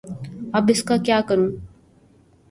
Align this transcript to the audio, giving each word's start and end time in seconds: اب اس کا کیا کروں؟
اب 0.57 0.65
اس 0.69 0.81
کا 0.83 0.95
کیا 1.05 1.19
کروں؟ 1.27 1.49